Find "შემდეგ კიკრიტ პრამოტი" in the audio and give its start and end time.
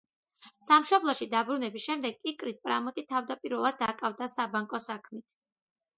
1.89-3.07